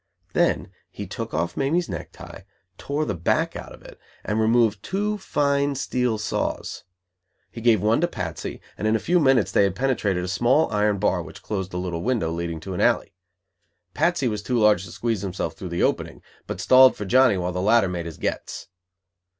Then 0.33 0.71
he 0.89 1.05
took 1.05 1.31
off 1.31 1.55
Mamie's 1.55 1.87
neck 1.87 2.11
tie, 2.11 2.45
tore 2.79 3.05
the 3.05 3.13
back 3.13 3.55
out 3.55 3.71
of 3.71 3.83
it, 3.83 3.99
and 4.25 4.39
removed 4.39 4.81
two 4.81 5.19
fine 5.19 5.75
steel 5.75 6.17
saws. 6.17 6.85
He 7.51 7.61
gave 7.61 7.83
one 7.83 8.01
to 8.01 8.07
Patsy, 8.07 8.61
and 8.79 8.87
in 8.87 8.95
a 8.95 8.99
few 8.99 9.19
minutes 9.19 9.51
they 9.51 9.61
had 9.63 9.75
penetrated 9.75 10.23
a 10.23 10.27
small 10.27 10.67
iron 10.71 10.97
bar 10.97 11.21
which 11.21 11.43
closed 11.43 11.71
a 11.71 11.77
little 11.77 12.01
window 12.01 12.31
leading 12.31 12.59
to 12.61 12.73
an 12.73 12.81
alley. 12.81 13.13
Patsy 13.93 14.27
was 14.27 14.41
too 14.41 14.57
large 14.57 14.85
to 14.85 14.91
squeeze 14.91 15.21
himself 15.21 15.53
through 15.55 15.69
the 15.69 15.83
opening, 15.83 16.23
but 16.47 16.59
"stalled" 16.59 16.95
for 16.95 17.05
Johnny 17.05 17.37
while 17.37 17.51
the 17.53 17.61
latter 17.61 17.87
"made 17.87 18.07
his 18.07 18.17
gets". 18.17 18.69